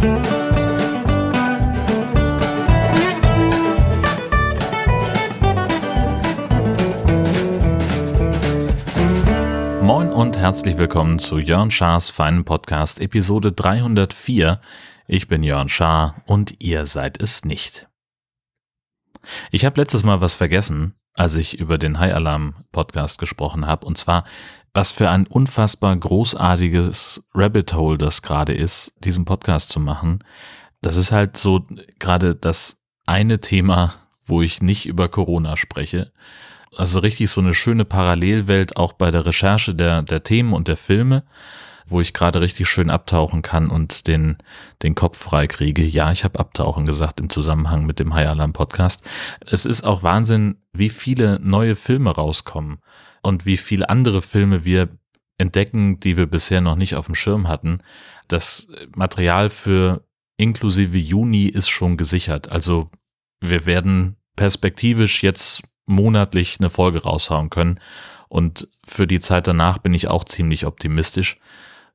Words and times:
Moin 0.00 0.08
und 10.10 10.38
herzlich 10.38 10.78
willkommen 10.78 11.18
zu 11.18 11.38
Jörn 11.38 11.70
Schars 11.70 12.08
feinen 12.08 12.46
Podcast 12.46 12.98
Episode 13.00 13.52
304. 13.52 14.62
Ich 15.06 15.28
bin 15.28 15.42
Jörn 15.42 15.68
Schaar 15.68 16.22
und 16.24 16.54
ihr 16.60 16.86
seid 16.86 17.20
es 17.20 17.44
nicht. 17.44 17.86
Ich 19.50 19.66
habe 19.66 19.78
letztes 19.78 20.02
Mal 20.02 20.22
was 20.22 20.34
vergessen, 20.34 20.94
als 21.12 21.36
ich 21.36 21.58
über 21.58 21.76
den 21.76 21.98
High 21.98 22.14
Alarm 22.14 22.54
Podcast 22.72 23.18
gesprochen 23.18 23.66
habe, 23.66 23.84
und 23.84 23.98
zwar, 23.98 24.24
was 24.72 24.90
für 24.90 25.10
ein 25.10 25.26
unfassbar 25.26 25.96
großartiges 25.96 27.24
Rabbit 27.34 27.74
Hole 27.74 27.98
das 27.98 28.22
gerade 28.22 28.52
ist, 28.52 28.92
diesen 28.98 29.24
Podcast 29.24 29.70
zu 29.70 29.80
machen. 29.80 30.22
Das 30.80 30.96
ist 30.96 31.12
halt 31.12 31.36
so 31.36 31.64
gerade 31.98 32.34
das 32.34 32.78
eine 33.06 33.40
Thema, 33.40 33.94
wo 34.24 34.42
ich 34.42 34.62
nicht 34.62 34.86
über 34.86 35.08
Corona 35.08 35.56
spreche. 35.56 36.12
Also 36.76 37.00
richtig 37.00 37.30
so 37.30 37.40
eine 37.40 37.54
schöne 37.54 37.84
Parallelwelt 37.84 38.76
auch 38.76 38.92
bei 38.92 39.10
der 39.10 39.26
Recherche 39.26 39.74
der, 39.74 40.02
der 40.02 40.22
Themen 40.22 40.52
und 40.52 40.68
der 40.68 40.76
Filme 40.76 41.24
wo 41.90 42.00
ich 42.00 42.12
gerade 42.12 42.40
richtig 42.40 42.68
schön 42.68 42.90
abtauchen 42.90 43.42
kann 43.42 43.70
und 43.70 44.06
den, 44.06 44.36
den 44.82 44.94
Kopf 44.94 45.18
frei 45.18 45.46
kriege. 45.46 45.84
Ja, 45.84 46.12
ich 46.12 46.24
habe 46.24 46.38
abtauchen 46.38 46.86
gesagt 46.86 47.20
im 47.20 47.30
Zusammenhang 47.30 47.84
mit 47.86 47.98
dem 47.98 48.14
High 48.14 48.28
Alarm 48.28 48.52
Podcast. 48.52 49.02
Es 49.46 49.64
ist 49.64 49.82
auch 49.84 50.02
Wahnsinn, 50.02 50.56
wie 50.72 50.90
viele 50.90 51.38
neue 51.40 51.76
Filme 51.76 52.10
rauskommen 52.10 52.78
und 53.22 53.46
wie 53.46 53.56
viele 53.56 53.88
andere 53.88 54.22
Filme 54.22 54.64
wir 54.64 54.88
entdecken, 55.38 56.00
die 56.00 56.16
wir 56.16 56.26
bisher 56.26 56.60
noch 56.60 56.76
nicht 56.76 56.94
auf 56.94 57.06
dem 57.06 57.14
Schirm 57.14 57.48
hatten. 57.48 57.82
Das 58.28 58.68
Material 58.94 59.48
für 59.48 60.04
inklusive 60.36 60.98
Juni 60.98 61.46
ist 61.46 61.68
schon 61.68 61.96
gesichert. 61.96 62.52
Also 62.52 62.88
wir 63.40 63.66
werden 63.66 64.16
perspektivisch 64.36 65.22
jetzt 65.22 65.62
monatlich 65.86 66.58
eine 66.60 66.70
Folge 66.70 67.02
raushauen 67.02 67.50
können. 67.50 67.80
Und 68.28 68.68
für 68.86 69.06
die 69.06 69.20
Zeit 69.20 69.46
danach 69.48 69.78
bin 69.78 69.92
ich 69.92 70.08
auch 70.08 70.24
ziemlich 70.24 70.64
optimistisch 70.64 71.38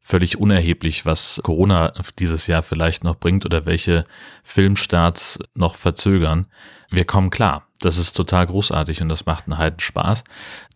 völlig 0.06 0.38
unerheblich, 0.38 1.08
was 1.08 1.42
Corona 1.44 1.92
dieses 2.20 2.46
Jahr 2.46 2.62
vielleicht 2.62 3.04
noch 3.04 3.16
bringt 3.16 3.44
oder 3.44 3.66
welche 3.66 4.04
Filmstarts 4.44 5.40
noch 5.56 5.74
verzögern. 5.74 6.46
Wir 6.92 7.06
kommen 7.06 7.32
klar. 7.32 7.68
Das 7.80 7.98
ist 7.98 8.14
total 8.14 8.46
großartig 8.46 9.02
und 9.02 9.10
das 9.10 9.26
macht 9.26 9.46
einen 9.46 9.58
heiden 9.58 9.80
Spaß, 9.80 10.24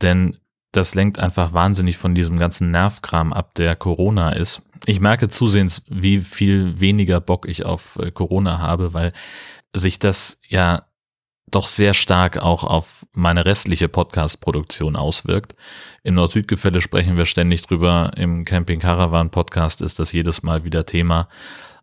denn 0.01 0.35
das 0.71 0.95
lenkt 0.95 1.19
einfach 1.19 1.53
wahnsinnig 1.53 1.97
von 1.97 2.15
diesem 2.15 2.39
ganzen 2.39 2.71
Nervkram 2.71 3.31
ab, 3.31 3.53
der 3.53 3.75
Corona 3.75 4.31
ist. 4.31 4.63
Ich 4.85 4.99
merke 4.99 5.29
zusehends, 5.29 5.83
wie 5.87 6.21
viel 6.21 6.79
weniger 6.79 7.21
Bock 7.21 7.47
ich 7.47 7.67
auf 7.67 7.97
äh, 8.01 8.09
Corona 8.09 8.57
habe, 8.57 8.95
weil 8.95 9.13
sich 9.73 9.99
das 9.99 10.39
ja 10.47 10.88
doch 11.51 11.67
sehr 11.67 11.93
stark 11.93 12.37
auch 12.37 12.63
auf 12.63 13.05
meine 13.13 13.45
restliche 13.45 13.87
Podcast-Produktion 13.87 14.95
auswirkt. 14.95 15.55
Im 16.03 16.15
Nord-Süd-Gefälle 16.15 16.81
sprechen 16.81 17.17
wir 17.17 17.25
ständig 17.25 17.63
drüber. 17.63 18.11
Im 18.15 18.45
Camping 18.45 18.79
Caravan 18.79 19.31
Podcast 19.31 19.81
ist 19.81 19.99
das 19.99 20.11
jedes 20.11 20.43
Mal 20.43 20.63
wieder 20.63 20.85
Thema. 20.85 21.27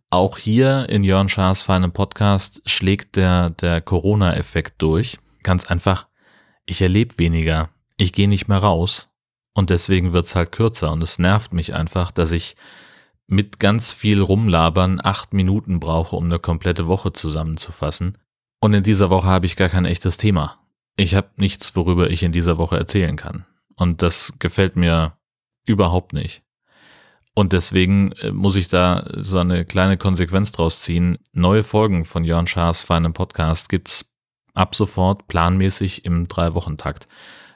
Auch 0.09 0.37
hier 0.37 0.87
in 0.89 1.03
Jörn 1.03 1.29
Schaas 1.29 1.61
feinem 1.61 1.91
Podcast 1.91 2.61
schlägt 2.65 3.17
der, 3.17 3.49
der 3.49 3.81
Corona-Effekt 3.81 4.81
durch. 4.81 5.19
Ganz 5.43 5.67
einfach, 5.67 6.07
ich 6.65 6.81
erlebe 6.81 7.15
weniger. 7.17 7.69
Ich 7.97 8.13
gehe 8.13 8.29
nicht 8.29 8.47
mehr 8.47 8.59
raus. 8.59 9.09
Und 9.53 9.69
deswegen 9.69 10.13
wird's 10.13 10.35
halt 10.35 10.51
kürzer. 10.51 10.91
Und 10.91 11.03
es 11.03 11.19
nervt 11.19 11.51
mich 11.51 11.73
einfach, 11.73 12.11
dass 12.11 12.31
ich 12.31 12.55
mit 13.27 13.59
ganz 13.59 13.91
viel 13.91 14.21
Rumlabern 14.21 15.01
acht 15.03 15.33
Minuten 15.33 15.79
brauche, 15.79 16.15
um 16.15 16.25
eine 16.25 16.39
komplette 16.39 16.87
Woche 16.87 17.11
zusammenzufassen. 17.11 18.17
Und 18.59 18.73
in 18.73 18.83
dieser 18.83 19.09
Woche 19.09 19.27
habe 19.27 19.45
ich 19.45 19.55
gar 19.55 19.69
kein 19.69 19.85
echtes 19.85 20.17
Thema. 20.17 20.57
Ich 20.95 21.15
habe 21.15 21.29
nichts, 21.35 21.75
worüber 21.75 22.09
ich 22.09 22.23
in 22.23 22.31
dieser 22.31 22.57
Woche 22.57 22.77
erzählen 22.77 23.15
kann. 23.15 23.45
Und 23.75 24.01
das 24.01 24.33
gefällt 24.39 24.75
mir 24.75 25.17
überhaupt 25.65 26.13
nicht. 26.13 26.43
Und 27.35 27.53
deswegen 27.53 28.13
äh, 28.13 28.31
muss 28.31 28.55
ich 28.55 28.67
da 28.67 29.05
so 29.15 29.37
eine 29.37 29.63
kleine 29.63 29.97
Konsequenz 29.97 30.51
draus 30.51 30.81
ziehen. 30.81 31.19
Neue 31.33 31.63
Folgen 31.63 32.03
von 32.03 32.23
Jörn 32.23 32.47
Schaas 32.47 32.81
feinem 32.81 33.13
Podcast 33.13 33.69
gibt's 33.69 34.11
ab 34.55 34.73
sofort 34.73 35.27
planmäßig 35.27 36.03
im 36.03 36.27
Drei-Wochen-Takt. 36.27 37.07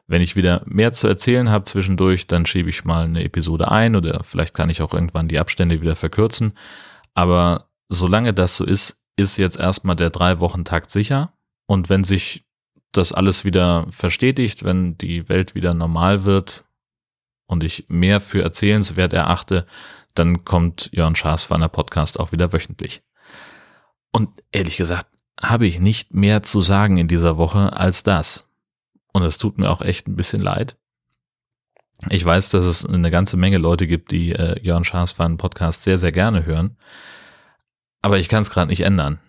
Wenn 0.06 0.22
ich 0.22 0.36
wieder 0.36 0.62
mehr 0.66 0.94
zu 0.94 1.08
erzählen 1.08 1.50
habe 1.50 1.66
zwischendurch, 1.66 2.28
dann 2.28 2.46
schiebe 2.46 2.70
ich 2.70 2.86
mal 2.86 3.06
eine 3.06 3.24
Episode 3.24 3.72
ein 3.72 3.96
oder 3.96 4.24
vielleicht 4.24 4.54
kann 4.54 4.70
ich 4.70 4.84
auch 4.84 4.94
irgendwann 4.94 5.28
die 5.28 5.40
Abstände 5.40 5.82
wieder 5.82 5.96
verkürzen. 5.96 6.54
Aber 7.16 7.70
solange 7.90 8.36
das 8.36 8.58
so 8.58 8.66
ist, 8.66 9.01
ist 9.22 9.38
jetzt 9.38 9.58
erstmal 9.58 9.96
der 9.96 10.10
Drei-Wochen-Takt 10.10 10.92
sicher. 10.92 11.34
Und 11.66 11.90
wenn 11.90 12.04
sich 12.04 12.46
das 12.92 13.14
alles 13.14 13.46
wieder 13.46 13.88
verstetigt, 13.90 14.64
wenn 14.64 14.98
die 14.98 15.30
Welt 15.30 15.56
wieder 15.56 15.74
normal 15.74 16.26
wird 16.26 16.66
und 17.46 17.64
ich 17.64 17.86
mehr 17.88 18.20
für 18.20 18.42
erzählenswert 18.44 19.14
erachte, 19.14 19.66
dann 20.14 20.44
kommt 20.44 20.90
Jörn 20.92 21.16
Schaas 21.16 21.44
Schaaswanner 21.44 21.70
Podcast 21.70 22.20
auch 22.20 22.32
wieder 22.32 22.52
wöchentlich. 22.52 23.02
Und 24.12 24.30
ehrlich 24.52 24.76
gesagt, 24.76 25.08
habe 25.42 25.66
ich 25.66 25.80
nicht 25.80 26.14
mehr 26.14 26.44
zu 26.44 26.62
sagen 26.62 26.98
in 26.98 27.08
dieser 27.08 27.38
Woche 27.38 27.74
als 27.74 28.04
das. 28.04 28.50
Und 29.14 29.24
es 29.24 29.38
tut 29.38 29.58
mir 29.58 29.70
auch 29.70 29.82
echt 29.82 30.08
ein 30.08 30.16
bisschen 30.16 30.42
leid. 30.42 30.78
Ich 32.10 32.26
weiß, 32.26 32.50
dass 32.50 32.66
es 32.66 32.86
eine 32.86 33.12
ganze 33.12 33.38
Menge 33.38 33.58
Leute 33.58 33.88
gibt, 33.88 34.12
die 34.12 34.32
äh, 34.34 34.60
Jörn 34.62 34.84
Schaas 34.84 35.14
Podcast 35.14 35.84
sehr, 35.84 35.98
sehr 35.98 36.12
gerne 36.12 36.46
hören. 36.46 36.78
Aber 38.02 38.20
ich 38.20 38.30
kann 38.30 38.42
es 38.42 38.50
gerade 38.50 38.70
nicht 38.70 38.82
ändern. 38.82 39.20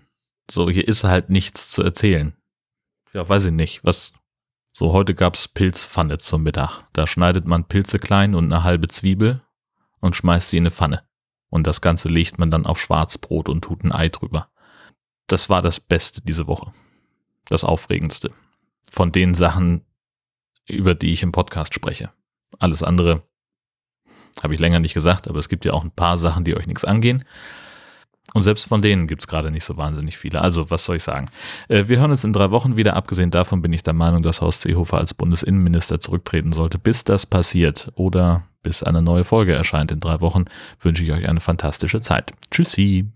So, 0.50 0.68
hier 0.70 0.86
ist 0.86 1.04
halt 1.04 1.30
nichts 1.30 1.70
zu 1.70 1.82
erzählen. 1.82 2.34
Ja, 3.12 3.28
weiß 3.28 3.46
ich 3.46 3.52
nicht. 3.52 3.84
Was. 3.84 4.12
So, 4.74 4.92
heute 4.92 5.14
gab's 5.14 5.48
Pilzpfanne 5.48 6.18
zum 6.18 6.42
Mittag. 6.42 6.82
Da 6.94 7.06
schneidet 7.06 7.46
man 7.46 7.68
Pilze 7.68 7.98
klein 7.98 8.34
und 8.34 8.50
eine 8.50 8.64
halbe 8.64 8.88
Zwiebel 8.88 9.42
und 10.00 10.16
schmeißt 10.16 10.48
sie 10.48 10.56
in 10.56 10.62
eine 10.62 10.70
Pfanne. 10.70 11.02
Und 11.50 11.66
das 11.66 11.82
Ganze 11.82 12.08
legt 12.08 12.38
man 12.38 12.50
dann 12.50 12.64
auf 12.64 12.80
Schwarzbrot 12.80 13.50
und 13.50 13.62
tut 13.62 13.84
ein 13.84 13.92
Ei 13.92 14.08
drüber. 14.08 14.48
Das 15.26 15.50
war 15.50 15.60
das 15.60 15.78
Beste 15.78 16.22
diese 16.22 16.46
Woche. 16.46 16.72
Das 17.44 17.64
Aufregendste. 17.64 18.32
Von 18.90 19.12
den 19.12 19.34
Sachen, 19.34 19.84
über 20.66 20.94
die 20.94 21.12
ich 21.12 21.22
im 21.22 21.32
Podcast 21.32 21.74
spreche. 21.74 22.10
Alles 22.58 22.82
andere 22.82 23.22
habe 24.42 24.54
ich 24.54 24.60
länger 24.60 24.80
nicht 24.80 24.94
gesagt, 24.94 25.28
aber 25.28 25.38
es 25.38 25.50
gibt 25.50 25.66
ja 25.66 25.74
auch 25.74 25.84
ein 25.84 25.90
paar 25.90 26.16
Sachen, 26.16 26.44
die 26.44 26.56
euch 26.56 26.66
nichts 26.66 26.86
angehen. 26.86 27.24
Und 28.34 28.42
selbst 28.42 28.66
von 28.66 28.82
denen 28.82 29.06
gibt 29.06 29.22
es 29.22 29.28
gerade 29.28 29.50
nicht 29.50 29.64
so 29.64 29.76
wahnsinnig 29.76 30.16
viele. 30.16 30.40
Also, 30.40 30.70
was 30.70 30.84
soll 30.84 30.96
ich 30.96 31.02
sagen? 31.02 31.28
Äh, 31.68 31.88
wir 31.88 31.98
hören 31.98 32.10
uns 32.10 32.24
in 32.24 32.32
drei 32.32 32.50
Wochen 32.50 32.76
wieder. 32.76 32.96
Abgesehen 32.96 33.30
davon 33.30 33.62
bin 33.62 33.72
ich 33.72 33.82
der 33.82 33.92
Meinung, 33.92 34.22
dass 34.22 34.40
Horst 34.40 34.62
Seehofer 34.62 34.98
als 34.98 35.14
Bundesinnenminister 35.14 36.00
zurücktreten 36.00 36.52
sollte. 36.52 36.78
Bis 36.78 37.04
das 37.04 37.26
passiert 37.26 37.92
oder 37.94 38.44
bis 38.62 38.82
eine 38.82 39.02
neue 39.02 39.24
Folge 39.24 39.52
erscheint 39.52 39.92
in 39.92 40.00
drei 40.00 40.20
Wochen, 40.20 40.44
wünsche 40.80 41.04
ich 41.04 41.12
euch 41.12 41.28
eine 41.28 41.40
fantastische 41.40 42.00
Zeit. 42.00 42.32
Tschüssi. 42.50 43.06